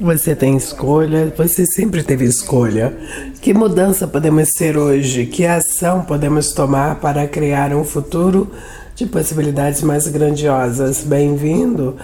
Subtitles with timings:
[0.00, 2.92] Você tem escolha, você sempre teve escolha.
[3.40, 5.26] Que mudança podemos ser hoje?
[5.26, 8.50] Que ação podemos tomar para criar um futuro
[8.96, 11.04] de possibilidades mais grandiosas?
[11.04, 11.96] Bem-vindo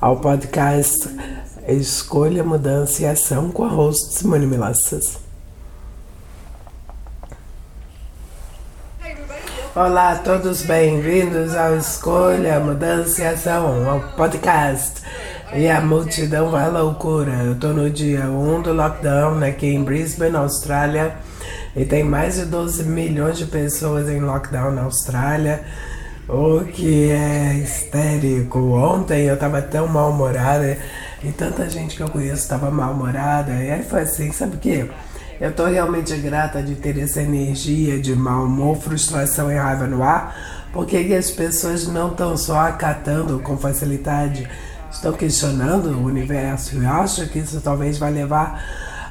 [0.00, 1.08] ao podcast
[1.66, 5.18] Escolha, Mudança e Ação com a host Simone Milassas.
[9.74, 15.02] Olá, todos bem-vindos ao Escolha, Mudança e Ação, ao podcast.
[15.56, 17.30] E a multidão vai loucura.
[17.44, 21.14] Eu tô no dia 1 do lockdown aqui em Brisbane, Austrália.
[21.76, 25.62] E tem mais de 12 milhões de pessoas em lockdown na Austrália.
[26.28, 28.58] O que é histérico.
[28.72, 30.76] Ontem eu tava tão mal-humorada
[31.22, 33.52] e tanta gente que eu conheço tava mal-humorada.
[33.52, 34.90] E aí foi assim, sabe o quê?
[35.40, 40.02] Eu estou realmente grata de ter essa energia de mau humor, frustração e raiva no
[40.02, 44.48] ar, porque as pessoas não estão só acatando com facilidade,
[44.94, 46.76] estão questionando o universo.
[46.76, 48.64] Eu acho que isso talvez vai levar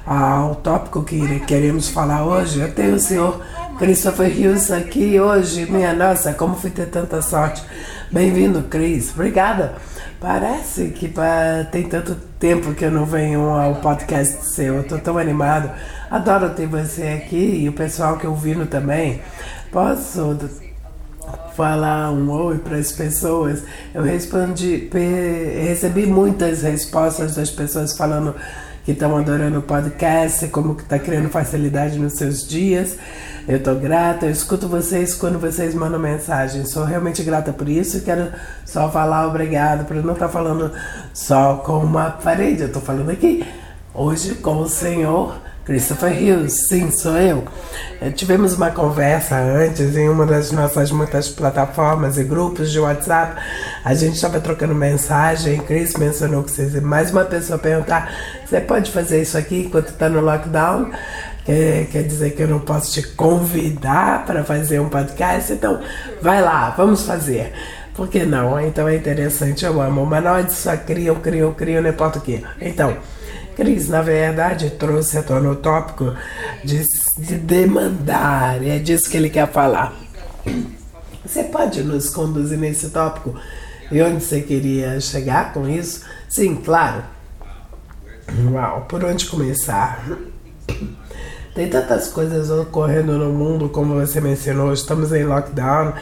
[0.06, 2.60] ao tópico que queremos falar hoje.
[2.60, 3.42] Eu tenho o senhor
[3.78, 5.70] Christopher Hughes aqui hoje.
[5.70, 7.64] Minha nossa, como fui ter tanta sorte.
[8.12, 9.12] Bem-vindo, Chris.
[9.14, 9.76] Obrigada.
[10.20, 14.76] Parece que pra, tem tanto tempo que eu não venho ao podcast seu.
[14.76, 15.70] Eu tô tão animado.
[16.10, 19.22] Adoro ter você aqui e o pessoal que ouvindo também.
[19.70, 20.38] Posso
[21.56, 23.64] falar um oi para as pessoas?
[23.94, 24.90] Eu respondi,
[25.66, 28.36] recebi muitas respostas das pessoas falando
[28.84, 32.98] que estão adorando o podcast, como que está criando facilidade nos seus dias.
[33.48, 36.66] Eu estou grata, eu escuto vocês quando vocês mandam mensagem.
[36.66, 38.32] Sou realmente grata por isso e quero
[38.66, 40.72] só falar obrigado por não estar tá falando
[41.14, 42.62] só com uma parede.
[42.62, 43.46] Eu estou falando aqui
[43.94, 47.44] hoje com o Senhor Christopher Hughes, sim, sou eu.
[48.02, 53.42] É, tivemos uma conversa antes em uma das nossas muitas plataformas e grupos de WhatsApp.
[53.84, 55.62] A gente estava trocando mensagem.
[55.62, 58.14] Chris mencionou que você mais uma pessoa perguntar:
[58.46, 60.92] você pode fazer isso aqui enquanto está no lockdown?
[61.46, 65.54] Quer, quer dizer que eu não posso te convidar para fazer um podcast?
[65.54, 65.82] Então,
[66.22, 67.54] vai lá, vamos fazer.
[67.94, 68.60] Por que não?
[68.60, 70.06] Então é interessante, eu amo.
[70.06, 72.44] Mas não é só criam, criam, criam, não importa o que.
[72.60, 72.98] Então.
[73.56, 76.14] Cris, na verdade, trouxe à tona o tópico
[76.64, 76.84] de,
[77.18, 79.94] de demandar, é disso que ele quer falar.
[81.26, 83.36] Você pode nos conduzir nesse tópico
[83.92, 86.04] e onde você queria chegar com isso?
[86.28, 87.04] Sim, claro.
[88.52, 90.04] Uau, por onde começar?
[91.54, 95.94] Tem tantas coisas ocorrendo no mundo, como você mencionou, estamos em lockdown.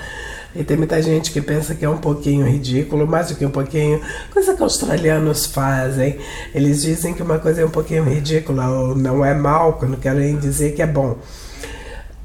[0.54, 3.52] E tem muita gente que pensa que é um pouquinho ridículo, mais do que um
[3.52, 4.02] pouquinho.
[4.34, 6.18] Coisa que australianos fazem.
[6.54, 10.38] Eles dizem que uma coisa é um pouquinho ridícula ou não é mal, quando querem
[10.38, 11.18] dizer que é bom.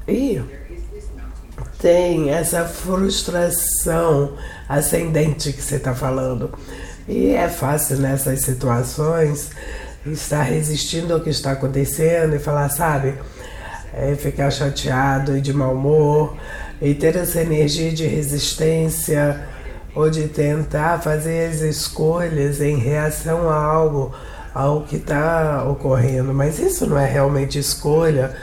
[0.07, 0.41] E
[1.79, 4.33] tem essa frustração
[4.67, 6.51] ascendente que você está falando.
[7.07, 9.51] E é fácil nessas situações
[10.05, 13.13] estar resistindo ao que está acontecendo e falar, sabe,
[13.93, 16.35] é ficar chateado e de mau humor
[16.81, 19.47] e ter essa energia de resistência
[19.95, 24.13] ou de tentar fazer as escolhas em reação a algo,
[24.53, 26.33] ao que está ocorrendo.
[26.33, 28.35] Mas isso não é realmente escolha.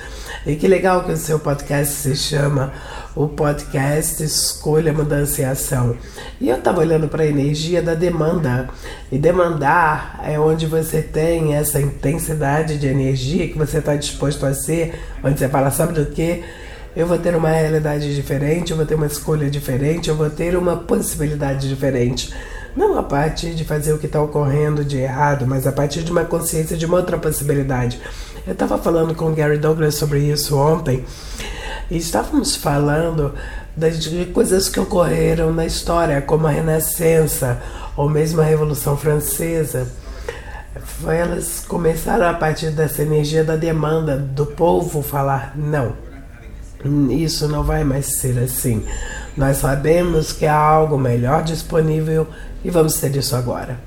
[0.45, 2.73] E que legal que o seu podcast se chama
[3.17, 5.97] o podcast Escolha, Mudança e Ação.
[6.41, 8.69] E eu estava olhando para a energia da demanda.
[9.11, 14.53] E demandar é onde você tem essa intensidade de energia que você está disposto a
[14.53, 16.43] ser, onde você fala, sabe do que?
[16.97, 20.57] Eu vou ter uma realidade diferente, eu vou ter uma escolha diferente, eu vou ter
[20.57, 22.33] uma possibilidade diferente.
[22.77, 26.13] Não a partir de fazer o que está ocorrendo de errado, mas a partir de
[26.13, 28.01] uma consciência de uma outra possibilidade.
[28.47, 31.05] Eu estava falando com o Gary Douglas sobre isso ontem
[31.91, 33.35] e estávamos falando
[33.77, 37.61] das coisas que ocorreram na história, como a Renascença
[37.97, 39.89] ou mesmo a Revolução Francesa.
[41.07, 46.04] Elas começaram a partir dessa energia da demanda do povo falar não
[47.11, 48.85] isso não vai mais ser assim.
[49.37, 52.27] Nós sabemos que há algo melhor disponível
[52.65, 53.79] e vamos ter isso agora.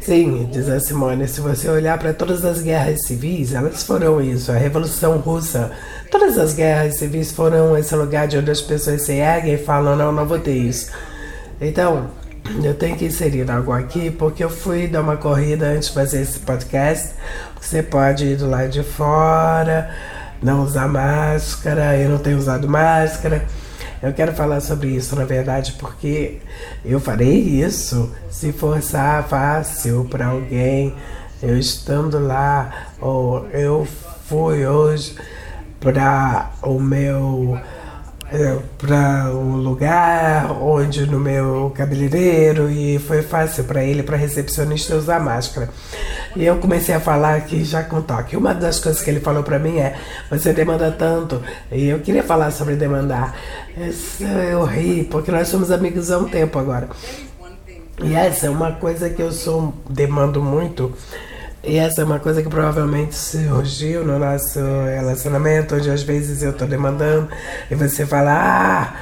[0.00, 4.52] Sim, diz a Simone, se você olhar para todas as guerras civis, elas foram isso.
[4.52, 5.72] A Revolução Russa,
[6.12, 9.96] todas as guerras civis foram esse lugar de onde as pessoas se erguem e falam:
[9.96, 10.92] não, não vou ter isso.
[11.60, 12.08] Então,
[12.62, 16.22] eu tenho que inserir algo aqui porque eu fui dar uma corrida antes de fazer
[16.22, 17.14] esse podcast.
[17.60, 19.90] Você pode ir do lado de fora
[20.42, 23.44] não usar máscara, eu não tenho usado máscara.
[24.02, 26.38] Eu quero falar sobre isso, na verdade, porque
[26.84, 30.94] eu farei isso se forçar fácil para alguém,
[31.42, 33.86] eu estando lá, ou eu
[34.28, 35.16] fui hoje
[35.80, 37.58] para o meu
[38.76, 45.20] para o lugar onde no meu cabeleireiro e foi fácil para ele, para recepcionista usar
[45.20, 45.70] máscara.
[46.34, 48.36] E eu comecei a falar aqui já com toque.
[48.36, 49.96] Uma das coisas que ele falou para mim é:
[50.28, 51.40] você demanda tanto.
[51.70, 53.34] E eu queria falar sobre demandar.
[54.50, 56.88] Eu ri, porque nós somos amigos há um tempo agora.
[58.02, 60.92] E essa é uma coisa que eu sou demando muito
[61.66, 66.52] e essa é uma coisa que provavelmente surgiu no nosso relacionamento, onde às vezes eu
[66.52, 67.28] estou demandando
[67.68, 68.94] e você fala, ah,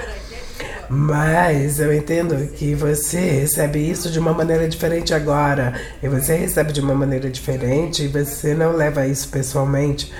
[0.88, 6.72] mas eu entendo que você recebe isso de uma maneira diferente agora, e você recebe
[6.72, 10.10] de uma maneira diferente e você não leva isso pessoalmente.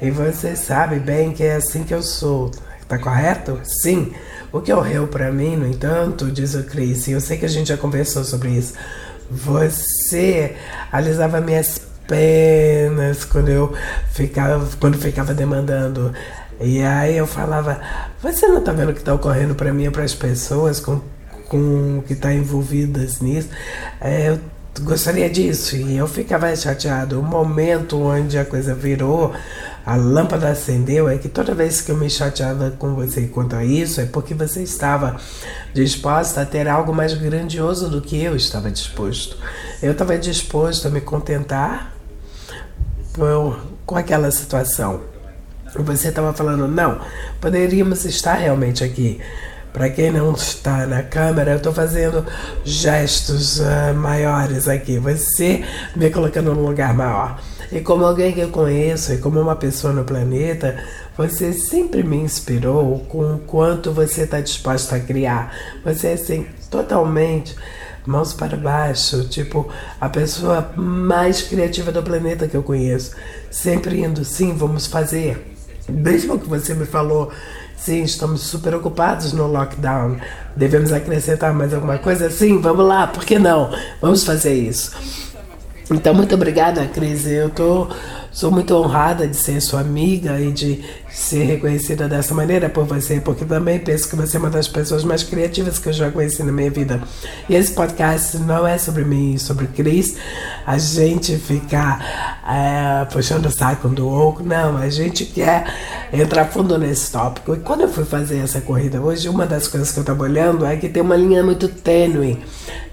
[0.00, 2.50] E você sabe bem que é assim que eu sou,
[2.88, 3.60] tá correto?
[3.82, 4.12] Sim.
[4.50, 7.48] O que ocorreu para mim, no entanto, diz o Chris, e eu sei que a
[7.48, 8.72] gente já conversou sobre isso
[9.30, 10.54] você
[10.92, 13.74] alisava minhas penas quando eu
[14.12, 16.12] ficava, quando ficava demandando.
[16.60, 17.80] E aí eu falava,
[18.22, 21.00] você não está vendo o que está ocorrendo para mim e para as pessoas com,
[21.48, 23.48] com que tá envolvidas nisso?
[24.00, 24.40] É, eu
[24.82, 25.76] gostaria disso.
[25.76, 27.20] E eu ficava chateado.
[27.20, 29.34] O momento onde a coisa virou,
[29.86, 33.64] a lâmpada acendeu, é que toda vez que eu me chateava com você quanto a
[33.64, 35.16] isso, é porque você estava
[35.72, 39.38] disposta a ter algo mais grandioso do que eu estava disposto.
[39.80, 41.94] Eu estava disposto a me contentar
[43.12, 45.02] por, com aquela situação.
[45.78, 47.00] Você estava falando, não,
[47.40, 49.20] poderíamos estar realmente aqui.
[49.72, 52.26] Para quem não está na câmera, eu estou fazendo
[52.64, 54.98] gestos uh, maiores aqui.
[54.98, 57.38] Você me colocando num lugar maior.
[57.70, 60.82] E como alguém que eu conheço e como uma pessoa no planeta,
[61.16, 65.54] você sempre me inspirou com o quanto você está disposto a criar.
[65.84, 67.56] Você é assim, totalmente
[68.06, 69.68] mãos para baixo, tipo
[70.00, 73.12] a pessoa mais criativa do planeta que eu conheço.
[73.50, 75.54] Sempre indo, sim, vamos fazer.
[75.88, 77.32] Mesmo que você me falou
[77.76, 80.16] Sim, estamos super ocupados no lockdown.
[80.56, 82.30] Devemos acrescentar mais alguma coisa?
[82.30, 83.70] Sim, vamos lá, por que não?
[84.00, 84.92] Vamos fazer isso.
[85.88, 87.28] Então, muito obrigada, Cris.
[87.28, 87.86] Eu tô,
[88.32, 93.20] sou muito honrada de ser sua amiga e de ser reconhecida dessa maneira por você,
[93.20, 96.42] porque também penso que você é uma das pessoas mais criativas que eu já conheci
[96.42, 97.00] na minha vida.
[97.48, 100.16] E esse podcast não é sobre mim, sobre Cris.
[100.66, 104.76] A gente ficar é, puxando o saco do outro, não.
[104.76, 105.72] A gente quer
[106.12, 107.54] entrar fundo nesse tópico.
[107.54, 110.66] E quando eu fui fazer essa corrida hoje, uma das coisas que eu estava olhando
[110.66, 112.42] é que tem uma linha muito tênue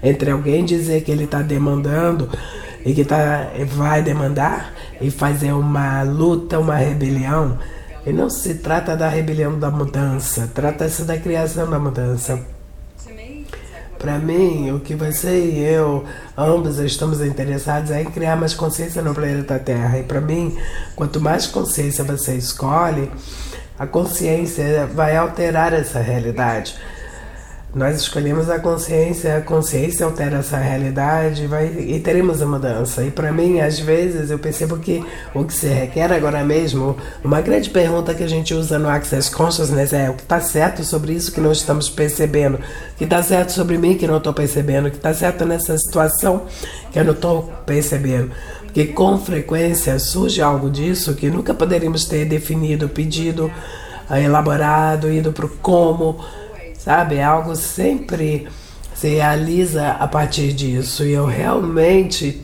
[0.00, 2.30] entre alguém dizer que ele está demandando
[2.84, 7.58] e que tá, vai demandar e fazer uma luta, uma rebelião.
[8.06, 12.38] E não se trata da rebelião da mudança, trata-se da criação da mudança.
[13.98, 16.04] Para mim, o que você e eu,
[16.36, 19.98] ambos estamos interessados é em criar mais consciência no planeta Terra.
[19.98, 20.58] E para mim,
[20.94, 23.10] quanto mais consciência você escolhe,
[23.78, 26.76] a consciência vai alterar essa realidade.
[27.74, 33.02] Nós escolhemos a consciência, a consciência altera essa realidade vai, e teremos a mudança.
[33.02, 35.04] E para mim, às vezes, eu percebo que
[35.34, 39.28] o que se requer agora mesmo, uma grande pergunta que a gente usa no Access
[39.28, 43.20] Consciousness é o que está certo sobre isso que não estamos percebendo, o que está
[43.24, 46.42] certo sobre mim que não estou percebendo, o que está certo nessa situação
[46.92, 48.30] que eu não estou percebendo.
[48.66, 53.50] Porque com frequência surge algo disso que nunca poderíamos ter definido, pedido,
[54.10, 56.20] elaborado, ido para o como
[56.84, 57.16] sabe?
[57.16, 58.46] É algo sempre
[58.94, 61.02] se realiza a partir disso.
[61.04, 62.42] E eu realmente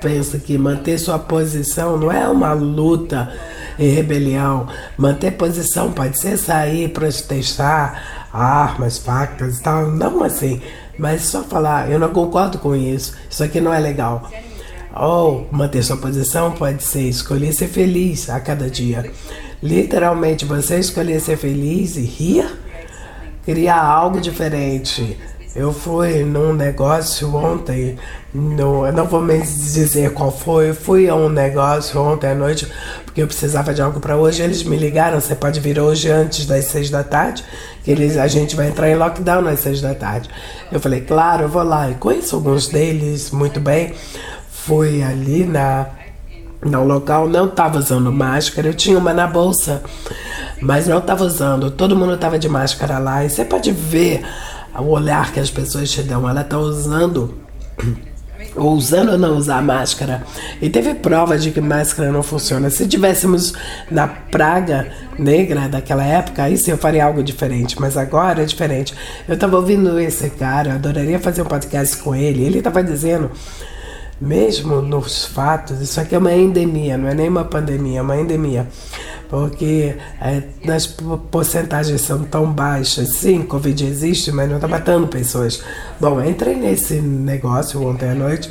[0.00, 3.32] penso que manter sua posição não é uma luta
[3.78, 4.68] e rebelião.
[4.96, 9.90] Manter posição pode ser sair, protestar, armas, facas e tal.
[9.90, 10.62] Não assim,
[10.96, 14.30] mas só falar, eu não concordo com isso, isso aqui não é legal.
[14.94, 19.10] Ou manter sua posição pode ser escolher ser feliz a cada dia.
[19.60, 22.67] Literalmente, você escolher ser feliz e rir
[23.48, 25.18] criar algo diferente.
[25.56, 27.96] Eu fui num negócio ontem,
[28.32, 32.70] no, não vou me dizer qual foi, fui a um negócio ontem à noite,
[33.06, 34.42] porque eu precisava de algo para hoje.
[34.42, 37.42] Eles me ligaram, você pode vir hoje antes das seis da tarde,
[37.82, 40.28] que eles, a gente vai entrar em lockdown às seis da tarde.
[40.70, 41.90] Eu falei, claro, eu vou lá.
[41.90, 43.94] E conheço alguns deles muito bem.
[44.50, 45.86] Fui ali na
[46.62, 49.82] no local, não estava usando máscara, eu tinha uma na bolsa
[50.60, 51.70] mas não estava usando.
[51.70, 54.22] Todo mundo estava de máscara lá e você pode ver
[54.78, 56.28] o olhar que as pessoas te dão.
[56.28, 57.34] Ela está usando
[58.56, 60.24] ou usando ou não usar máscara.
[60.60, 62.70] E teve prova de que máscara não funciona.
[62.70, 63.52] Se tivéssemos
[63.90, 64.88] na praga
[65.18, 67.80] negra daquela época, aí sim eu faria algo diferente.
[67.80, 68.94] Mas agora é diferente.
[69.28, 72.44] Eu estava ouvindo esse cara, eu adoraria fazer um podcast com ele.
[72.44, 73.30] Ele estava dizendo
[74.20, 78.16] mesmo nos fatos, isso aqui é uma endemia, não é nem uma pandemia, é uma
[78.16, 78.66] endemia.
[79.28, 83.10] Porque é, as porcentagens são tão baixas.
[83.10, 85.62] Sim, Covid existe, mas não está matando pessoas.
[86.00, 88.50] Bom, entrei nesse negócio ontem à noite.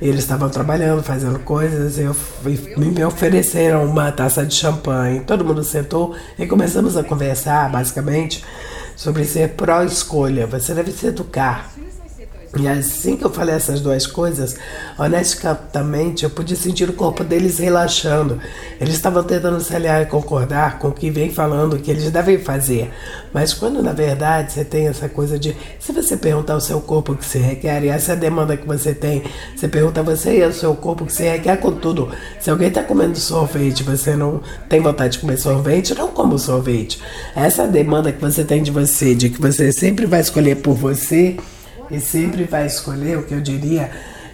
[0.00, 2.14] Eles estavam trabalhando, fazendo coisas, eu,
[2.76, 5.20] me ofereceram uma taça de champanhe.
[5.20, 8.44] Todo mundo sentou e começamos a conversar, basicamente,
[8.96, 10.46] sobre ser pró-escolha.
[10.46, 11.70] Você deve se educar
[12.54, 14.56] e assim que eu falei essas duas coisas,
[14.98, 18.38] honestamente eu pude sentir o corpo deles relaxando.
[18.78, 22.38] Eles estavam tentando se aliar e concordar com o que vem falando que eles devem
[22.38, 22.92] fazer.
[23.32, 27.12] Mas quando na verdade você tem essa coisa de se você perguntar ao seu corpo
[27.12, 29.22] o que você requer, e essa é a demanda que você tem,
[29.56, 32.10] você pergunta a você e ao seu corpo o que você requer com tudo.
[32.38, 37.00] Se alguém está comendo sorvete, você não tem vontade de comer sorvete, não como sorvete.
[37.34, 40.74] Essa é demanda que você tem de você, de que você sempre vai escolher por
[40.74, 41.38] você
[41.92, 43.90] e sempre vai escolher o que eu diria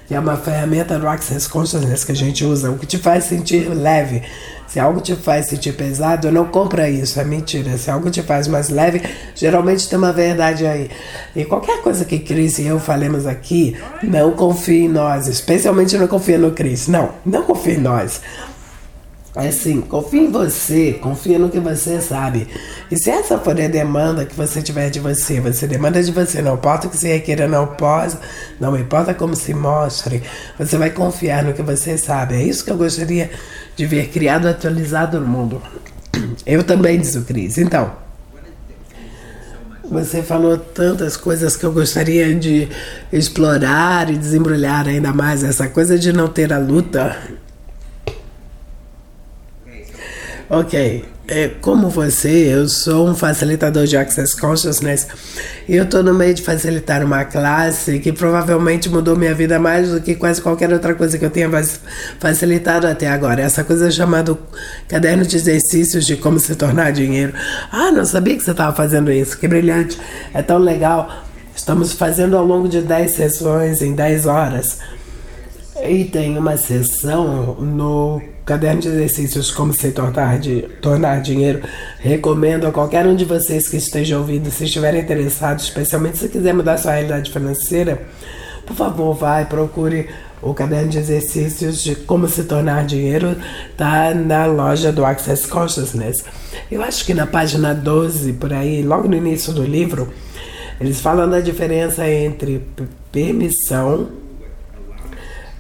[0.09, 3.25] que é uma ferramenta do Access Consciousness que a gente usa, o que te faz
[3.25, 4.23] sentir leve.
[4.67, 7.77] Se algo te faz sentir pesado, não compra isso, é mentira.
[7.77, 9.03] Se algo te faz mais leve,
[9.35, 10.91] geralmente tem uma verdade aí.
[11.37, 16.07] E qualquer coisa que Cris e eu falemos aqui, não confie em nós, especialmente não
[16.07, 16.89] confia no Cris.
[16.89, 18.23] Não, não confie em nós.
[19.39, 22.49] Assim, confia em você, confia no que você sabe.
[22.91, 26.43] E se essa for a demanda que você tiver de você, você demanda de você,
[26.43, 28.19] não importa o que você requeira, não possa,
[28.59, 30.25] não importa como se mostre,
[30.59, 32.35] você vai confiar no que você sabe.
[32.35, 33.31] É isso que eu gostaria
[33.77, 35.63] de ver criado, atualizado no mundo.
[36.45, 37.59] Eu também, diz o Cris.
[37.59, 37.93] Então,
[39.89, 42.69] você falou tantas coisas que eu gostaria de
[43.13, 45.45] explorar e desembrulhar ainda mais.
[45.45, 47.17] Essa coisa de não ter a luta
[50.51, 55.07] Ok, é, como você, eu sou um facilitador de Access Consciousness
[55.69, 59.91] e eu estou no meio de facilitar uma classe que provavelmente mudou minha vida mais
[59.91, 61.51] do que quase qualquer outra coisa que eu tenha
[62.19, 63.43] facilitado até agora.
[63.43, 64.39] Essa coisa chamada
[64.89, 67.35] caderno de exercícios de como se tornar dinheiro.
[67.71, 69.99] Ah, não sabia que você estava fazendo isso, que brilhante,
[70.33, 71.25] é tão legal.
[71.55, 74.79] Estamos fazendo ao longo de 10 sessões em 10 horas.
[75.87, 81.61] E tem uma sessão no caderno de exercícios Como se tornar, de, tornar dinheiro.
[82.01, 86.55] Recomendo a qualquer um de vocês que esteja ouvindo, se estiverem interessados, especialmente se quiser
[86.55, 88.01] mudar sua realidade financeira,
[88.67, 90.09] por favor, vai, procure
[90.41, 93.37] o caderno de exercícios de como se tornar dinheiro,
[93.77, 96.25] tá na loja do Access Consciousness.
[96.71, 100.09] Eu acho que na página 12, por aí, logo no início do livro,
[100.81, 102.63] eles falam da diferença entre
[103.13, 104.09] permissão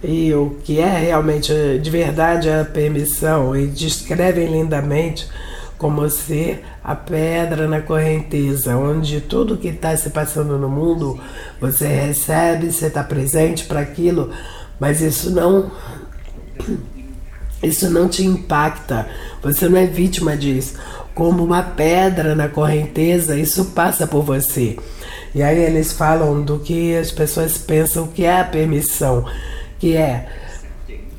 [0.02, 5.28] e o que é realmente de verdade a permissão e descrevem lindamente
[5.76, 11.19] como ser a pedra na correnteza, onde tudo que está se passando no mundo
[11.61, 14.31] você recebe, você está presente para aquilo,
[14.81, 15.71] mas isso não
[17.62, 19.09] isso não te impacta,
[19.43, 20.75] você não é vítima disso.
[21.14, 24.76] Como uma pedra na correnteza, isso passa por você.
[25.35, 29.25] E aí eles falam do que as pessoas pensam que é a permissão
[29.78, 30.28] que é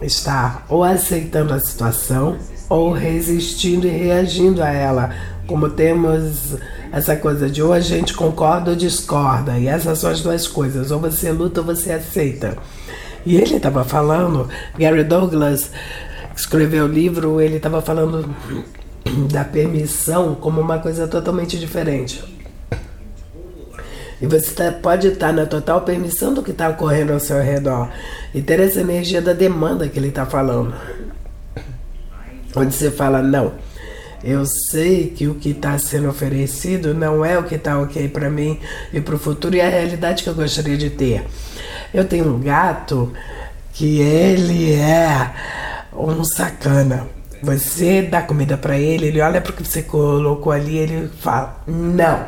[0.01, 2.37] estar ou aceitando a situação
[2.69, 5.13] ou resistindo e reagindo a ela.
[5.47, 6.55] Como temos
[6.91, 10.91] essa coisa de ou a gente concorda ou discorda, e essas são as duas coisas,
[10.91, 12.55] ou você luta ou você aceita.
[13.25, 14.47] E ele estava falando,
[14.77, 15.71] Gary Douglas
[16.35, 18.33] escreveu o livro, ele estava falando
[19.31, 22.38] da permissão como uma coisa totalmente diferente.
[24.21, 27.89] E você tá, pode estar na total permissão do que está ocorrendo ao seu redor
[28.33, 30.73] e ter essa energia da demanda que ele está falando.
[32.55, 33.53] Onde você fala, não,
[34.23, 38.29] eu sei que o que está sendo oferecido não é o que está ok para
[38.29, 38.59] mim
[38.91, 41.25] e para o futuro e a realidade que eu gostaria de ter.
[41.93, 43.13] Eu tenho um gato
[43.71, 45.33] que ele é
[45.93, 47.07] um sacana.
[47.41, 51.63] Você dá comida para ele, ele olha para o que você colocou ali, ele fala:
[51.65, 52.25] Não,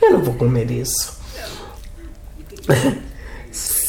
[0.00, 1.15] eu não vou comer isso.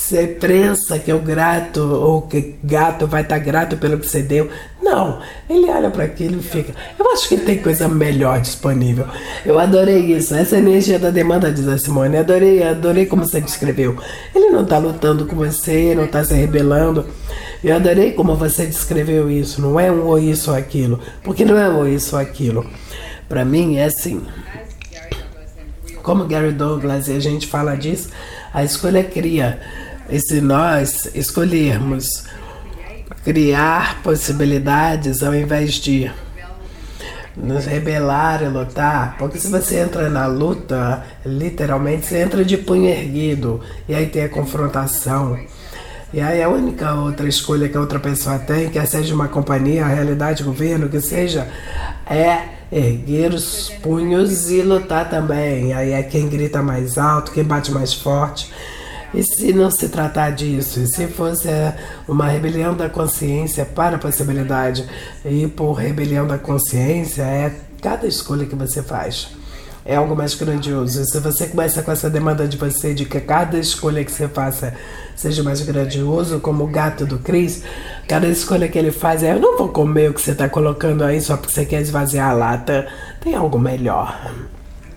[0.07, 4.49] Você pensa que o grato ou que gato vai estar grato pelo que você deu?
[4.81, 5.19] Não,
[5.49, 6.73] ele olha para aquilo e fica.
[6.97, 9.05] Eu acho que tem coisa melhor disponível.
[9.45, 12.15] Eu adorei isso, essa energia da demanda, diz a Simone.
[12.15, 13.97] Adorei, adorei como você descreveu.
[14.33, 17.05] Ele não está lutando com você, não está se rebelando.
[17.61, 19.59] Eu adorei como você descreveu isso.
[19.59, 22.65] Não é um ou isso ou aquilo, porque não é um ou isso ou aquilo.
[23.27, 24.21] Para mim é assim.
[26.01, 28.07] Como Gary Douglas e a gente fala disso
[28.53, 29.59] a escolha cria.
[30.09, 32.23] E se nós escolhermos
[33.23, 36.09] criar possibilidades ao invés de
[37.35, 42.89] nos rebelar e lutar, porque se você entra na luta, literalmente você entra de punho
[42.89, 45.37] erguido e aí tem a confrontação.
[46.13, 49.85] E aí a única outra escolha que a outra pessoa tem, quer seja uma companhia,
[49.85, 51.47] a realidade, governo, que seja,
[52.09, 55.73] é erguer os punhos e lutar também.
[55.73, 58.51] Aí é quem grita mais alto, quem bate mais forte.
[59.13, 61.47] E se não se tratar disso, e se fosse
[62.07, 64.87] uma rebelião da consciência para a possibilidade,
[65.25, 69.36] e por rebelião da consciência é cada escolha que você faz
[69.87, 71.03] é algo mais grandioso.
[71.05, 74.73] Se você começa com essa demanda de você, de que cada escolha que você faça
[75.15, 77.63] seja mais grandioso, como o gato do Cris,
[78.05, 81.05] cada escolha que ele faz é: eu não vou comer o que você está colocando
[81.05, 82.85] aí só porque você quer esvaziar a lata.
[83.21, 84.29] Tem algo melhor.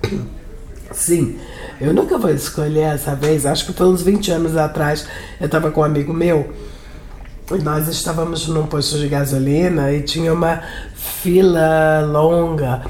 [0.90, 1.38] Sim,
[1.80, 3.47] eu nunca vou escolher essa vez.
[3.47, 5.06] Acho que foi uns 20 anos atrás.
[5.38, 6.52] Eu estava com um amigo meu
[7.52, 10.62] e nós estávamos num posto de gasolina e tinha uma
[10.97, 12.82] fila longa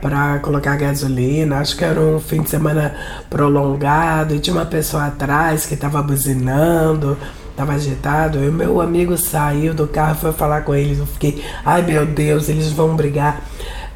[0.00, 1.58] para colocar gasolina.
[1.58, 2.94] Acho que era um fim de semana
[3.28, 7.16] prolongado e tinha uma pessoa atrás que estava buzinando,
[7.50, 8.42] estava agitado.
[8.42, 10.98] E o meu amigo saiu do carro foi falar com eles.
[10.98, 13.42] Eu fiquei, ai meu Deus, eles vão brigar.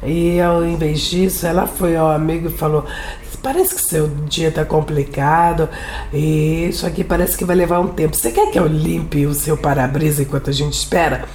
[0.03, 2.85] E ao invés disso, ela foi ao amigo e falou:
[3.41, 5.67] Parece que seu dia está complicado
[6.13, 8.15] e isso aqui parece que vai levar um tempo.
[8.15, 11.25] Você quer que eu limpe o seu para-brisa enquanto a gente espera?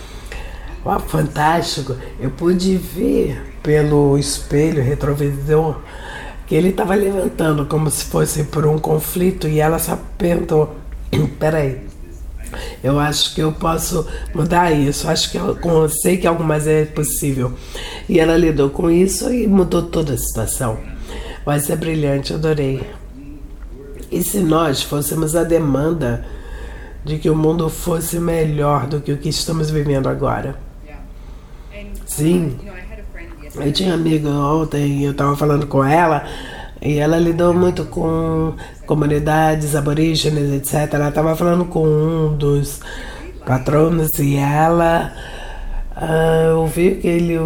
[0.85, 1.97] Oh, fantástico!
[2.21, 5.81] Eu pude ver pelo espelho retrovisor
[6.47, 10.77] que ele estava levantando como se fosse por um conflito e ela só perguntou:
[11.41, 11.81] peraí,
[12.85, 16.69] eu acho que eu posso mudar isso, acho que eu, eu sei que algo mais
[16.69, 17.55] é possível.
[18.09, 20.79] E ela lidou com isso e mudou toda a situação.
[21.45, 22.89] Mas é brilhante, adorei.
[24.13, 26.25] E se nós fôssemos a demanda
[27.05, 30.57] de que o mundo fosse melhor do que o que estamos vivendo agora?
[32.07, 32.57] Sim.
[33.59, 36.25] Eu tinha amiga ontem, eu estava falando com ela,
[36.81, 38.55] e ela lidou muito com
[38.87, 40.95] comunidades aborígenes, etc.
[40.95, 42.81] Ela estava falando com um dos
[43.47, 45.13] patronos e ela
[45.97, 47.39] uh, ouviu o que ele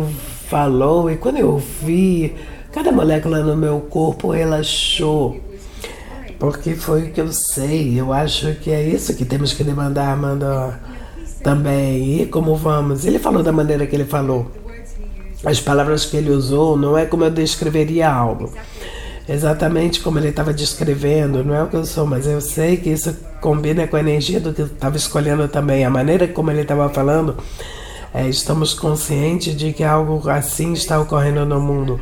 [0.48, 2.34] falou, e quando eu ouvi,
[2.72, 5.40] cada molécula no meu corpo relaxou.
[6.38, 8.00] Porque foi o que eu sei.
[8.00, 10.80] Eu acho que é isso que temos que demandar, Amanda,
[11.44, 12.22] também.
[12.22, 13.04] E como vamos?
[13.04, 14.50] Ele falou da maneira que ele falou
[15.44, 18.52] as palavras que ele usou não é como eu descreveria algo.
[19.28, 22.90] Exatamente como ele estava descrevendo, não é o que eu sou, mas eu sei que
[22.90, 25.84] isso combina com a energia do que eu estava escolhendo também.
[25.84, 27.36] A maneira como ele estava falando,
[28.12, 32.00] é, estamos conscientes de que algo assim está ocorrendo no mundo.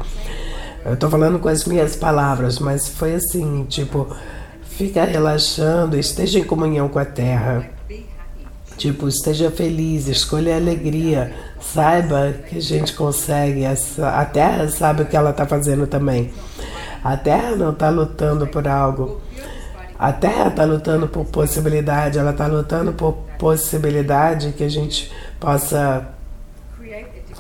[0.85, 4.09] Eu estou falando com as minhas palavras, mas foi assim: tipo,
[4.63, 7.78] fica relaxando, esteja em comunhão com a terra
[8.79, 13.65] Tipo, esteja feliz, escolha a alegria, saiba que a gente consegue.
[13.67, 16.31] A Terra sabe o que ela está fazendo também.
[17.03, 19.21] A Terra não está lutando por algo.
[19.99, 25.11] A Terra está lutando por possibilidade, ela está lutando por possibilidade que a gente
[25.41, 26.11] possa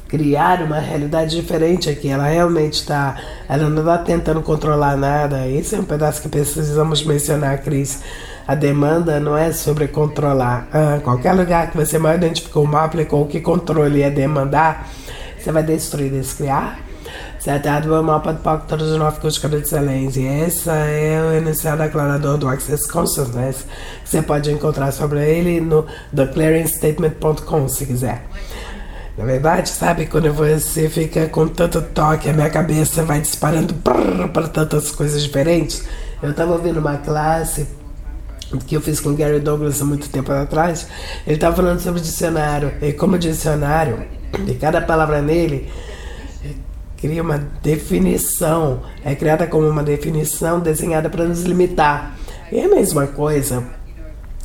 [0.08, 2.08] criar uma realidade diferente aqui.
[2.08, 3.16] Ela realmente está.
[3.48, 5.46] Ela não está tentando controlar nada.
[5.46, 8.02] Esse é um pedaço que precisamos mencionar, Cris.
[8.48, 10.68] A demanda não é sobre controlar.
[10.72, 14.88] Ah, qualquer lugar que você mal identificou, mal aplicou que controle é demandar,
[15.38, 16.80] você vai destruir, descriar.
[17.38, 20.46] Setado o mapa do Pacto Filosófico de Excelência.
[20.46, 23.66] Esse é o enunciado declarador do Access Consciousness.
[24.02, 25.84] Você pode encontrar sobre ele no
[26.16, 28.24] theclearingstatement.com se quiser.
[29.18, 34.48] Na verdade, sabe quando você fica com tanto toque, a minha cabeça vai disparando para
[34.48, 35.84] tantas coisas diferentes?
[36.22, 37.66] Eu estava ouvindo uma classe
[38.66, 40.86] que eu fiz com o Gary Douglas há muito tempo atrás,
[41.26, 42.72] ele estava falando sobre dicionário.
[42.80, 44.06] E como dicionário,
[44.46, 45.70] e cada palavra nele
[46.96, 52.16] cria uma definição, é criada como uma definição desenhada para nos limitar.
[52.50, 53.62] E é a mesma coisa.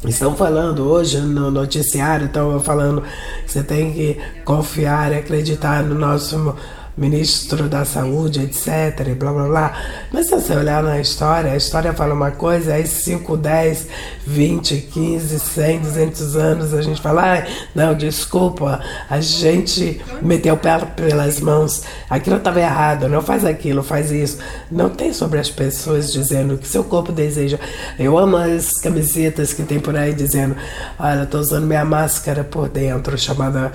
[0.05, 3.01] Estão falando hoje no noticiário, estão falando
[3.45, 6.55] que você tem que confiar e acreditar no nosso
[6.95, 9.73] ministro da saúde, etc, e blá blá blá.
[10.11, 13.87] Mas se você olhar na história, a história fala uma coisa, aí 5, 10,
[14.27, 18.79] 20, 15, 100, 200 anos a gente fala, ah, não, desculpa,
[19.09, 24.37] a gente meteu o pé pelas mãos, aquilo estava errado, não faz aquilo, faz isso.
[24.71, 27.59] Não tem sobre as pessoas dizendo que seu corpo deseja.
[27.97, 30.55] Eu amo as camisetas que tem por aí dizendo,
[30.99, 33.71] olha, estou usando minha máscara por dentro, chamada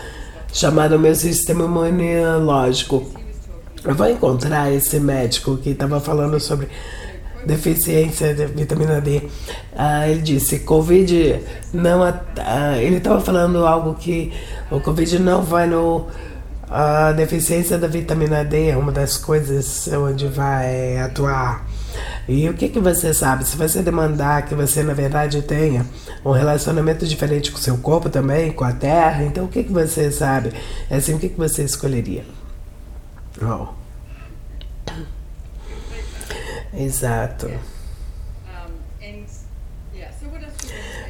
[0.52, 3.06] chamado meu sistema imunológico.
[3.84, 6.68] Eu vou encontrar esse médico que estava falando sobre
[7.46, 9.22] deficiência de vitamina D.
[9.76, 11.40] Ah, ele disse, Covid
[11.72, 12.02] não...
[12.02, 14.32] Ah, ele estava falando algo que
[14.70, 16.06] o Covid não vai no...
[16.70, 21.66] A deficiência da vitamina D é uma das coisas onde vai atuar
[22.28, 23.44] E o que, que você sabe?
[23.44, 25.86] Se você demandar que você, na verdade, tenha
[26.24, 29.72] um relacionamento diferente com o seu corpo também, com a terra, então o que, que
[29.72, 30.52] você sabe?
[30.90, 32.24] É assim, o que, que você escolheria?
[33.40, 33.68] Oh.
[36.74, 37.50] Exato.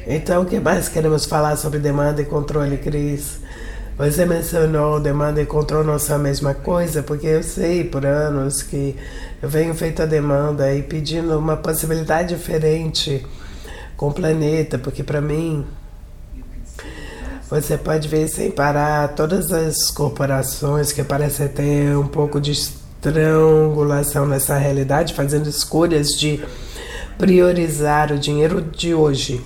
[0.07, 3.39] Então, o que mais queremos falar sobre demanda e controle, Cris?
[3.99, 8.63] Você mencionou demanda e controle não são a mesma coisa, porque eu sei por anos
[8.63, 8.95] que
[9.41, 13.27] eu venho feito a demanda e pedindo uma possibilidade diferente
[13.97, 15.65] com o planeta, porque para mim
[17.49, 24.25] você pode ver sem parar todas as corporações que parecem ter um pouco de estrangulação
[24.25, 26.41] nessa realidade, fazendo escolhas de
[27.17, 29.43] priorizar o dinheiro de hoje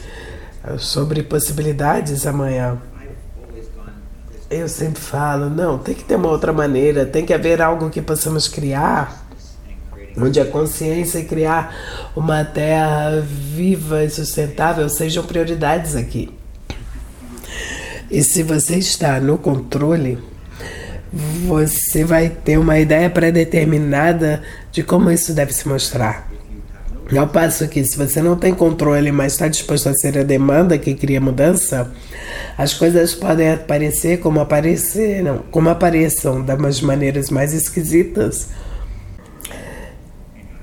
[0.78, 2.78] sobre possibilidades amanhã.
[4.64, 8.02] Eu sempre falo, não, tem que ter uma outra maneira, tem que haver algo que
[8.02, 9.28] possamos criar,
[10.18, 11.76] onde a consciência e criar
[12.16, 16.34] uma terra viva e sustentável sejam prioridades aqui.
[18.10, 20.18] E se você está no controle,
[21.46, 26.32] você vai ter uma ideia pré-determinada de como isso deve se mostrar.
[27.18, 30.78] Ao passo que, se você não tem controle, mas está disposto a ser a demanda
[30.78, 31.92] que cria mudança,
[32.58, 38.50] as coisas podem aparecer como apareceram, como apareçam das maneiras mais esquisitas.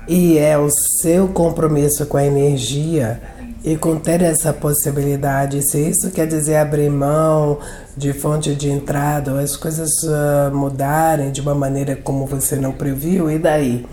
[0.07, 0.69] E é o
[1.01, 3.21] seu compromisso com a energia
[3.63, 5.61] e com ter essa possibilidade.
[5.61, 7.59] Se isso quer dizer abrir mão
[7.95, 12.71] de fonte de entrada, ou as coisas uh, mudarem de uma maneira como você não
[12.71, 13.85] previu, e daí?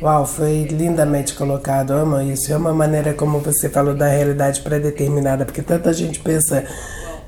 [0.00, 1.90] Uau, foi lindamente colocado.
[1.90, 2.52] Amo isso.
[2.52, 6.64] É uma maneira como você falou da realidade pré-determinada, porque tanta gente pensa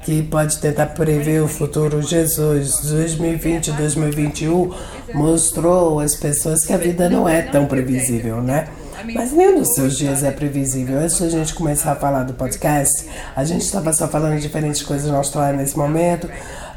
[0.03, 2.01] que pode tentar prever o futuro.
[2.01, 4.73] Jesus, 2020, 2021
[5.13, 8.69] mostrou às pessoas que a vida não é tão previsível, né?
[9.15, 10.99] Mas nenhum dos seus dias é previsível.
[10.99, 14.83] Antes da gente começar a falar do podcast, a gente estava só falando de diferentes
[14.83, 16.29] coisas na Austrália nesse momento.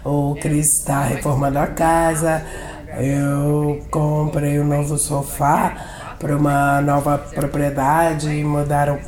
[0.03, 2.43] O Chris está reformando a casa.
[2.97, 8.99] Eu comprei um novo sofá para uma nova propriedade e mudaram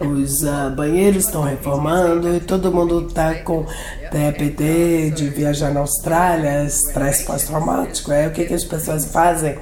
[0.00, 3.64] os uh, banheiros estão reformando e todo mundo está com
[4.10, 8.10] TPT de viajar na Austrália, estresse pós-traumático.
[8.10, 9.56] É o que, que as pessoas fazem?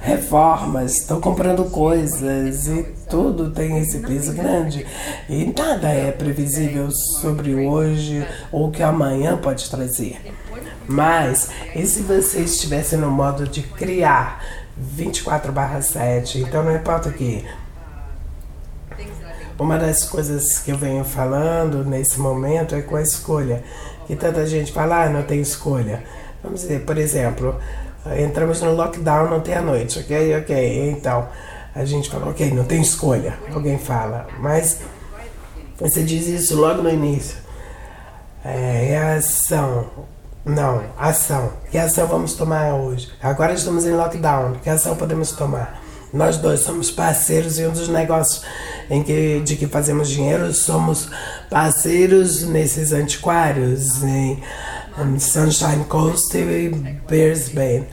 [0.00, 4.86] Reformas, estão comprando coisas e tudo tem esse peso grande.
[5.28, 10.20] E nada é previsível sobre hoje ou o que amanhã pode trazer.
[10.86, 14.44] Mas, e se você estivesse no modo de criar
[14.96, 16.40] 24/7?
[16.40, 17.44] Então não importa o que.
[19.58, 23.62] Uma das coisas que eu venho falando nesse momento é com a escolha.
[24.06, 26.02] Que tanta gente fala, ah, não tem escolha.
[26.42, 27.58] Vamos dizer, por exemplo,
[28.18, 30.36] entramos no lockdown ontem à noite, ok?
[30.38, 31.28] Ok, então
[31.74, 33.38] a gente fala, ok, não tem escolha.
[33.52, 34.80] Alguém fala, mas
[35.78, 37.38] você diz isso logo no início.
[38.44, 39.86] É, é ação.
[40.44, 41.52] Não, ação.
[41.70, 43.10] Que ação vamos tomar hoje?
[43.22, 44.54] Agora estamos em lockdown.
[44.62, 45.83] Que ação podemos tomar?
[46.14, 48.42] Nós dois somos parceiros e um dos negócios
[48.88, 51.10] em que, de que fazemos dinheiro somos
[51.50, 54.40] parceiros nesses antiquários em
[55.18, 56.68] Sunshine Coast e
[57.08, 57.88] Brisbane.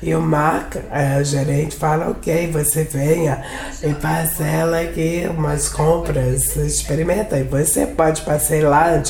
[0.00, 3.42] E o Mark, é, o gerente, fala: Ok, você venha
[3.82, 7.38] e parcela aqui umas compras, experimenta.
[7.38, 9.02] E você pode parcelar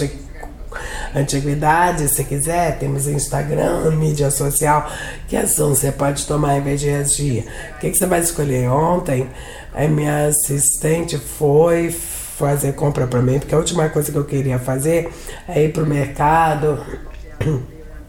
[1.15, 4.91] antiguidade, se quiser, temos Instagram, mídia social,
[5.29, 7.45] que ação você pode tomar em vez de reagir.
[7.77, 8.69] O que, que você vai escolher?
[8.69, 9.29] Ontem,
[9.75, 14.59] a minha assistente foi fazer compra para mim, porque a última coisa que eu queria
[14.59, 15.13] fazer
[15.49, 16.85] é ir pro mercado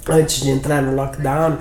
[0.10, 1.58] antes de entrar no lockdown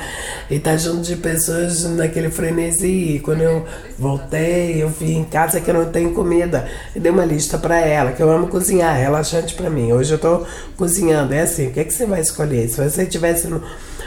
[0.51, 3.17] e tá junto de pessoas naquele frenesi.
[3.17, 3.65] E quando eu
[3.99, 7.79] voltei, eu vi em casa que eu não tenho comida e dei uma lista para
[7.79, 9.93] ela, que eu amo cozinhar, relaxante para mim.
[9.93, 10.45] Hoje eu tô
[10.77, 12.69] cozinhando, é assim, o que, é que você vai escolher?
[12.69, 13.63] Se você tivesse no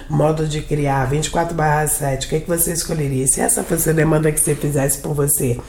[0.10, 3.28] modo de criar 24/7, o que, é que você escolheria?
[3.28, 5.60] Se essa fosse a demanda que você fizesse por você,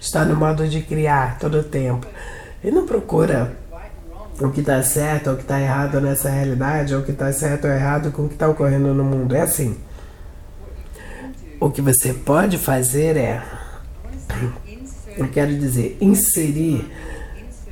[0.00, 2.06] está no modo de criar todo o tempo.
[2.62, 3.52] E não procura
[4.40, 7.32] o que está certo ou o que está errado nessa realidade, ou o que está
[7.32, 9.34] certo ou errado com o que está ocorrendo no mundo.
[9.34, 9.76] É assim.
[11.60, 13.42] O que você pode fazer é,
[15.16, 16.90] eu quero dizer, inserir,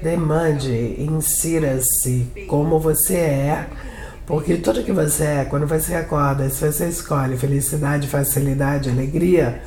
[0.03, 3.67] demande, insira-se como você é,
[4.27, 9.61] porque tudo que você é, quando você acorda, se você escolhe felicidade, facilidade, alegria,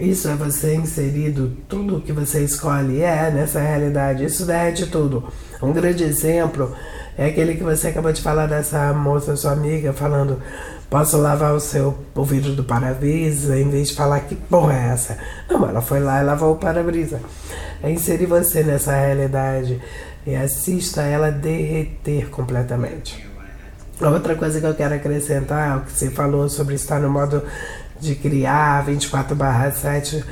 [0.00, 4.24] Isso é você inserido tudo que você escolhe é nessa realidade.
[4.24, 5.24] Isso derrete tudo.
[5.62, 6.74] Um grande exemplo
[7.16, 10.40] é aquele que você acabou de falar dessa moça, sua amiga, falando
[10.90, 14.92] posso lavar o seu o vidro do para-brisa, em vez de falar que porra é
[14.92, 15.18] essa.
[15.48, 17.20] Não, ela foi lá e lavou o para-brisa.
[17.82, 19.80] É inserir você nessa realidade
[20.26, 23.28] e assista ela derreter completamente.
[24.00, 27.42] Outra coisa que eu quero acrescentar é o que você falou sobre estar no modo
[28.04, 30.22] de criar 24/7.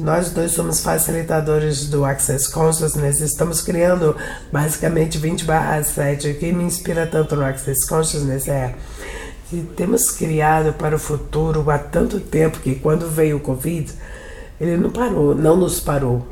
[0.00, 4.16] Nós dois somos facilitadores do Access Consciousness, estamos criando
[4.52, 6.30] basicamente 20/7.
[6.30, 8.74] O que me inspira tanto no Access Consciousness é
[9.50, 13.92] que temos criado para o futuro há tanto tempo que quando veio o Covid,
[14.60, 16.26] ele não parou, não nos parou.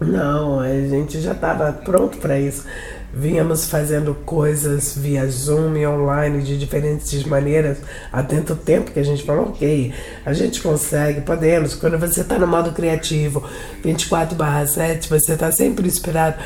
[0.00, 2.64] Não, a gente já estava pronto para isso.
[3.12, 7.78] Vínhamos fazendo coisas via Zoom e online de diferentes maneiras
[8.12, 9.92] há tanto tempo que a gente falou, ok,
[10.24, 11.74] a gente consegue, podemos.
[11.74, 13.42] Quando você está no modo criativo,
[13.84, 16.36] 24/7, você está sempre inspirado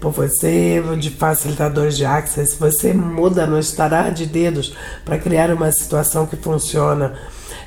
[0.00, 5.72] por você, de facilitadores de access, você muda no estarar de dedos para criar uma
[5.72, 7.14] situação que funciona.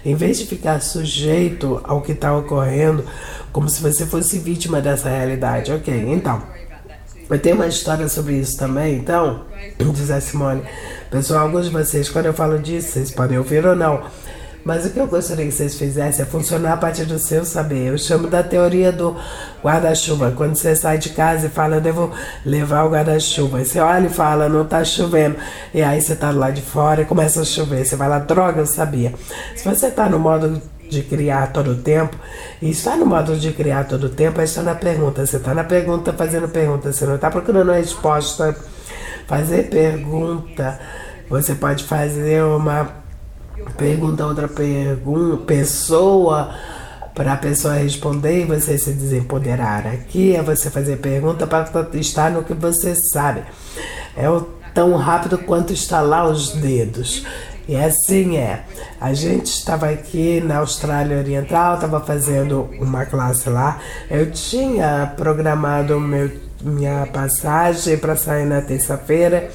[0.05, 3.03] Em vez de ficar sujeito ao que está ocorrendo,
[3.51, 5.73] como se você fosse vítima dessa realidade.
[5.73, 6.41] Ok, então.
[7.29, 9.45] Eu tenho uma história sobre isso também, então,
[9.77, 10.63] diz a Simone.
[11.11, 14.01] Pessoal, alguns de vocês, quando eu falo disso, vocês podem ouvir ou não.
[14.65, 17.87] Mas o que eu gostaria que vocês fizessem é funcionar a partir do seu saber.
[17.87, 19.15] Eu chamo da teoria do
[19.63, 20.33] guarda-chuva.
[20.35, 22.11] Quando você sai de casa e fala, eu devo
[22.45, 23.63] levar o guarda-chuva.
[23.63, 25.37] Você olha e fala, não tá chovendo.
[25.73, 27.85] E aí você tá lá de fora e começa a chover.
[27.85, 29.13] Você vai lá, droga, eu sabia.
[29.55, 32.17] Se você tá no modo de criar todo o tempo.
[32.61, 35.25] E estar no modo de criar todo o tempo é estar na pergunta.
[35.25, 38.55] Você está na pergunta fazendo pergunta, você não está procurando a resposta.
[39.27, 40.79] Fazer pergunta.
[41.29, 42.89] Você pode fazer uma
[43.77, 46.53] pergunta a outra pergunta, pessoa
[47.13, 49.85] para a pessoa responder e você se desempoderar.
[49.85, 53.43] Aqui é você fazer pergunta para estar no que você sabe.
[54.15, 54.41] É o
[54.73, 57.25] tão rápido quanto estalar os dedos.
[57.69, 58.63] E assim é.
[58.99, 63.79] A gente estava aqui na Austrália Oriental, estava fazendo uma classe lá.
[64.09, 66.31] Eu tinha programado meu,
[66.63, 69.51] minha passagem para sair na terça-feira.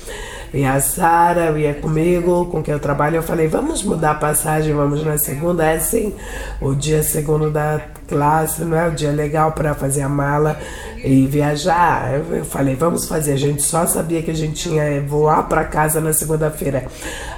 [0.55, 4.73] E a Sara ia comigo, com quem eu trabalho, eu falei, vamos mudar a passagem,
[4.73, 5.67] vamos na segunda.
[5.67, 6.14] É sim,
[6.61, 10.57] o dia segundo da classe, não é o dia legal para fazer a mala
[11.03, 12.23] e viajar.
[12.31, 13.33] Eu falei, vamos fazer.
[13.33, 16.85] A gente só sabia que a gente tinha voar para casa na segunda-feira.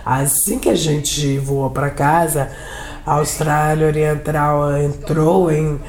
[0.05, 2.51] Assim que a gente voou para casa,
[3.07, 5.81] a Austrália Oriental entrou em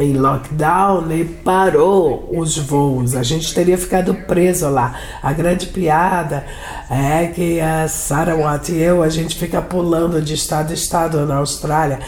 [0.00, 3.14] em lockdown e parou os voos.
[3.14, 4.94] A gente teria ficado preso lá.
[5.22, 6.44] A grande piada
[6.90, 11.24] é que a Sarah Watt e eu, a gente fica pulando de estado em estado
[11.26, 11.98] na Austrália.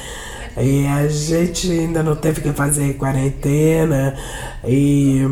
[0.57, 4.15] E a gente ainda não teve que fazer quarentena
[4.65, 5.25] e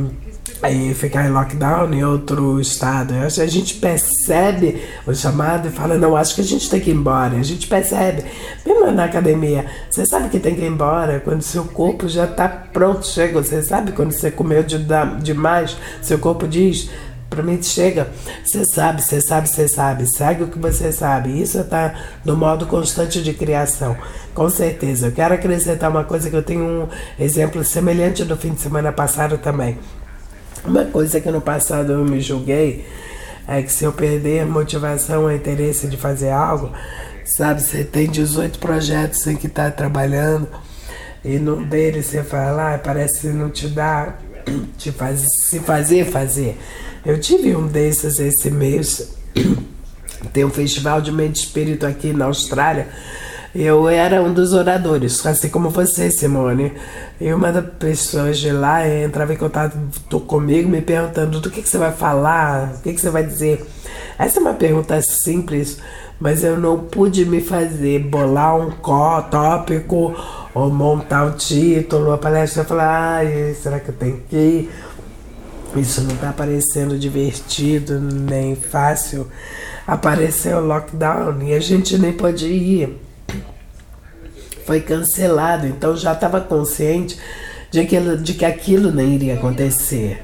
[0.63, 3.15] aí ficar em lockdown em outro estado.
[3.15, 6.95] A gente percebe o chamado e fala, não, acho que a gente tem que ir
[6.95, 7.37] embora.
[7.37, 8.25] A gente percebe,
[8.65, 12.49] mesmo na academia, você sabe que tem que ir embora quando seu corpo já está
[12.49, 13.43] pronto, chega.
[13.43, 14.79] Você sabe quando você comeu de,
[15.23, 16.89] demais, seu corpo diz,
[17.29, 18.09] para mim chega,
[18.45, 21.41] você sabe, você sabe, você sabe, segue o que você sabe.
[21.41, 23.97] Isso está no modo constante de criação,
[24.35, 25.09] com certeza.
[25.09, 26.89] Eu quero acrescentar uma coisa que eu tenho um
[27.19, 29.79] exemplo semelhante do fim de semana passado também.
[30.67, 32.85] Uma coisa que no passado eu me julguei
[33.47, 36.73] é que se eu perder motivação ou interesse de fazer algo,
[37.25, 40.49] sabe, você tem 18 projetos em que está trabalhando
[41.25, 44.17] e num deles você fala, ah, parece não te dá
[44.77, 46.59] te faz, se fazer, fazer.
[47.05, 49.15] Eu tive um desses esse mês.
[50.33, 52.89] Tem um festival de mente espírito aqui na Austrália
[53.59, 56.75] eu era um dos oradores, assim como você, Simone.
[57.19, 59.79] E uma das pessoas de lá entrava em contato
[60.27, 63.67] comigo me perguntando do que, que você vai falar, o que, que você vai dizer.
[64.19, 65.79] Essa é uma pergunta simples,
[66.21, 68.71] mas eu não pude me fazer bolar um
[69.31, 70.15] tópico
[70.53, 74.71] ou montar um título, a palestra falar, ai, será que eu tenho que ir?
[75.77, 79.27] Isso não está parecendo divertido nem fácil.
[79.87, 83.06] Apareceu o lockdown e a gente nem pode ir
[84.67, 87.17] foi cancelado, então já estava consciente
[87.71, 90.23] de, aquilo, de que aquilo nem iria acontecer.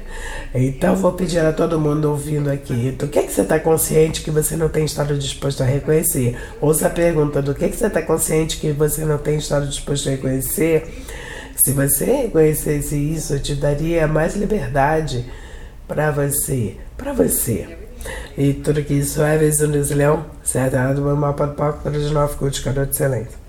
[0.53, 4.21] Então vou pedir a todo mundo ouvindo aqui, do que, é que você está consciente
[4.21, 6.37] que você não tem estado disposto a reconhecer?
[6.61, 9.65] Ouça a pergunta, do que, é que você está consciente que você não tem estado
[9.65, 11.03] disposto a reconhecer?
[11.55, 15.25] Se você reconhecesse isso, te daria mais liberdade
[15.87, 17.77] para você, para você.
[18.37, 20.95] E tudo que isso é, vezes um leão, certo?
[20.95, 23.42] Do meu mapa do palco de novo, de excelente.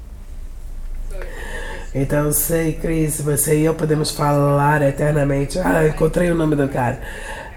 [1.95, 5.61] Então sei, Cris, você e eu podemos falar eternamente.
[5.61, 7.01] Ah, encontrei o nome do cara.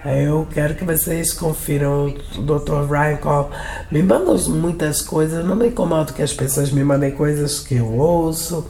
[0.05, 2.87] Eu quero que vocês confiram o Dr.
[2.87, 3.47] Ryan Cole.
[3.91, 5.43] Me mandam muitas coisas.
[5.43, 8.65] Não me incomodo que as pessoas me mandem coisas que eu ouço.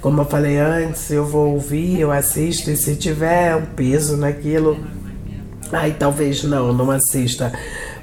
[0.00, 2.70] Como eu falei antes, eu vou ouvir, eu assisto.
[2.70, 4.78] E se tiver um peso naquilo,
[5.70, 7.52] aí talvez não, não assista.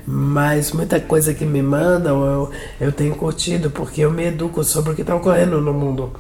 [0.06, 4.92] Mas muita coisa que me mandam eu, eu tenho curtido porque eu me educo sobre
[4.92, 6.14] o que está ocorrendo no mundo.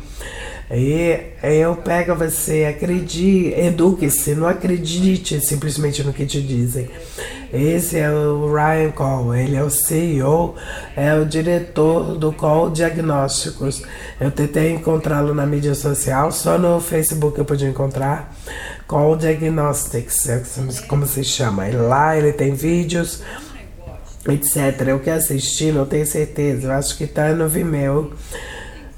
[0.71, 6.87] E eu pego você, acredite, eduque-se, não acredite simplesmente no que te dizem.
[7.51, 10.53] Esse é o Ryan Cole, ele é o CEO,
[10.95, 13.81] é o diretor do Call Diagnósticos.
[14.21, 18.35] Eu tentei encontrá-lo na mídia social, só no Facebook eu pude encontrar.
[18.87, 20.43] Call Diagnostics, é
[20.87, 21.67] como se chama.
[21.67, 23.23] E lá ele tem vídeos,
[24.27, 24.87] etc.
[24.87, 26.67] Eu que assisti, não tenho certeza.
[26.67, 28.13] Eu acho que tá no Vimeo.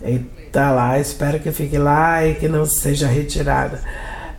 [0.04, 3.80] E tá lá, espero que fique lá e que não seja retirada.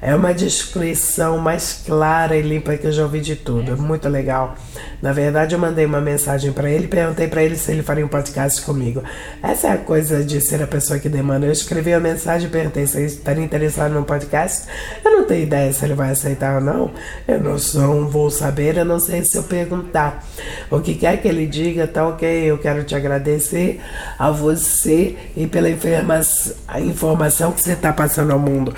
[0.04, 3.70] É uma descrição mais clara e limpa que eu já ouvi de tudo.
[3.70, 4.56] É muito legal.
[5.00, 8.08] Na verdade, eu mandei uma mensagem para ele, perguntei para ele se ele faria um
[8.08, 9.00] podcast comigo.
[9.40, 11.46] Essa é a coisa de ser a pessoa que demanda.
[11.46, 14.66] Eu escrevi a mensagem e perguntei se ele estaria interessado no podcast.
[15.04, 16.90] Eu não tenho ideia se ele vai aceitar ou não.
[17.28, 20.26] Eu não sou, vou saber, eu não sei se eu perguntar.
[20.68, 22.28] O que quer que ele diga, tá ok.
[22.28, 23.80] Eu quero te agradecer
[24.18, 28.74] a você e pela informação que você está passando ao mundo.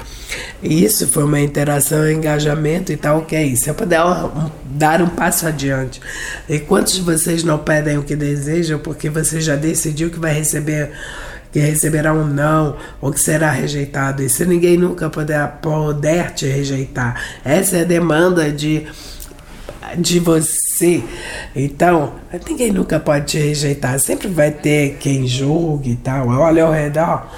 [0.63, 3.55] Isso foi uma interação, engajamento e tal, ok.
[3.55, 6.01] Se eu puder um, dar um passo adiante.
[6.49, 10.35] E quantos de vocês não pedem o que desejam porque você já decidiu que vai
[10.35, 10.91] receber
[11.53, 14.25] que receberá um não ou que será rejeitado.
[14.25, 18.85] E se ninguém nunca puder, puder te rejeitar, essa é a demanda de
[19.97, 21.01] de você.
[21.55, 22.15] Então,
[22.49, 24.01] ninguém nunca pode te rejeitar.
[24.01, 26.27] Sempre vai ter quem julgue e tal.
[26.29, 27.29] Olha ao redor.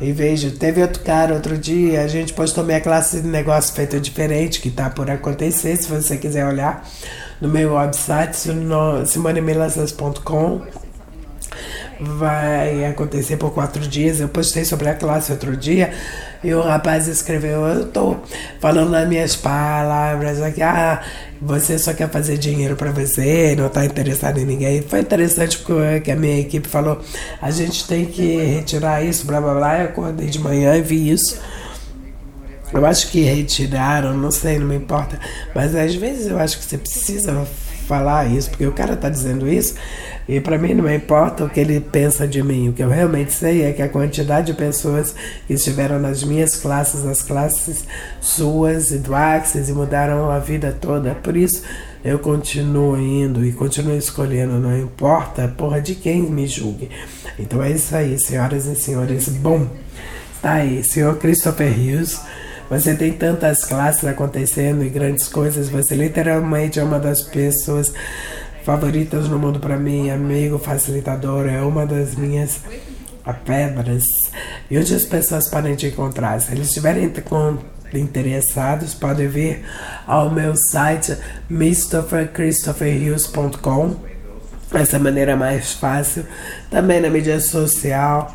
[0.00, 4.00] E vejo, teve outro cara outro dia, a gente postou minha classe de negócio feito
[4.00, 6.88] diferente, que tá por acontecer, se você quiser olhar
[7.38, 8.34] no meu website,
[9.06, 10.62] simonemelassas.com.
[12.02, 14.20] Vai acontecer por quatro dias.
[14.20, 15.92] Eu postei sobre a classe outro dia
[16.42, 18.16] e o rapaz escreveu: Eu tô
[18.58, 21.02] falando nas minhas palavras aqui, ah,
[21.42, 24.80] você só quer fazer dinheiro para você, não está interessado em ninguém.
[24.80, 27.02] Foi interessante porque a minha equipe falou:
[27.40, 29.78] a gente tem que retirar isso, blá blá blá.
[29.80, 31.38] Eu acordei de manhã e vi isso.
[32.72, 35.18] Eu acho que retiraram, não sei, não me importa.
[35.54, 37.32] Mas às vezes eu acho que você precisa
[37.90, 39.74] falar isso, porque o cara tá dizendo isso,
[40.28, 42.68] e para mim não importa o que ele pensa de mim.
[42.68, 45.12] O que eu realmente sei é que a quantidade de pessoas
[45.48, 47.84] que estiveram nas minhas classes, nas classes
[48.20, 51.16] suas e do Axis e mudaram a vida toda.
[51.16, 51.64] Por isso
[52.04, 56.88] eu continuo indo e continuo escolhendo, não importa porra de quem me julgue.
[57.40, 59.28] Então é isso aí, senhoras e senhores.
[59.28, 59.66] Bom,
[60.40, 62.20] tá aí, senhor Christopher Hughes.
[62.70, 65.68] Você tem tantas classes acontecendo e grandes coisas.
[65.68, 67.92] Você literalmente é uma das pessoas
[68.64, 70.08] favoritas no mundo para mim.
[70.08, 72.60] Amigo facilitador é uma das minhas
[73.44, 74.04] pedras.
[74.70, 76.40] E onde as pessoas podem te encontrar?
[76.40, 77.12] Se eles estiverem
[77.92, 79.64] interessados, podem vir
[80.06, 81.16] ao meu site
[81.48, 84.09] christopherchristopherhughes.com.
[84.72, 86.24] Essa maneira mais fácil.
[86.70, 88.34] Também na mídia social.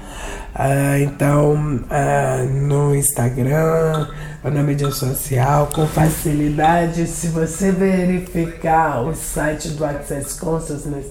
[0.55, 4.07] Uh, então, uh, no Instagram,
[4.43, 7.07] ou na mídia social, com facilidade.
[7.07, 11.07] Se você verificar o site do Access Consciousness,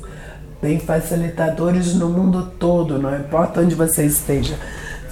[0.60, 4.58] tem facilitadores no mundo todo, não importa onde você esteja.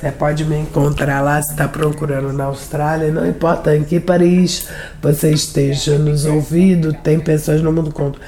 [0.00, 4.66] Você pode me encontrar lá se está procurando na Austrália, não importa em que país
[5.00, 8.18] você esteja nos ouvindo, tem pessoas no mundo todo.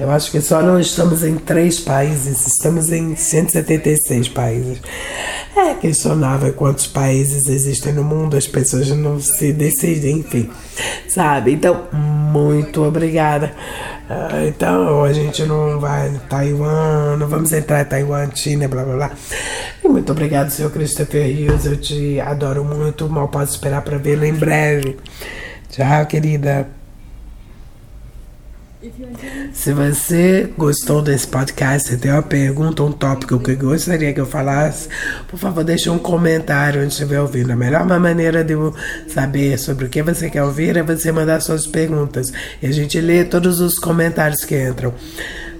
[0.00, 4.80] Eu acho que só não estamos em três países, estamos em 176 países.
[5.54, 10.48] É questionável quantos países existem no mundo, as pessoas não se decidem, enfim,
[11.06, 11.52] sabe?
[11.52, 13.52] Então, muito obrigada.
[14.08, 18.94] Uh, então, a gente não vai Taiwan, não vamos entrar em Taiwan, China, blá blá
[18.94, 19.10] blá.
[19.84, 24.24] E muito obrigado, senhor Christopher Hughes, eu te adoro muito, mal posso esperar para vê-lo
[24.24, 24.96] em breve.
[25.68, 26.79] Tchau, querida.
[29.52, 34.88] Se você gostou desse podcast, tem uma pergunta, um tópico que gostaria que eu falasse,
[35.28, 37.52] por favor, deixe um comentário onde estiver ouvindo.
[37.52, 38.74] A melhor maneira de eu
[39.06, 42.32] saber sobre o que você quer ouvir é você mandar suas perguntas.
[42.62, 44.94] E a gente lê todos os comentários que entram.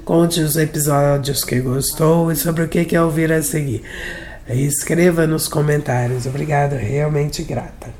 [0.03, 3.83] Conte os episódios que gostou e sobre o que quer ouvir a seguir.
[4.49, 6.25] Escreva nos comentários.
[6.25, 7.99] Obrigado, realmente grata.